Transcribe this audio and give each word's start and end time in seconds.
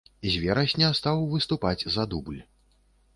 З 0.29 0.39
верасня 0.43 0.87
стаў 0.99 1.21
выступаць 1.33 1.87
за 1.97 2.07
дубль. 2.15 2.41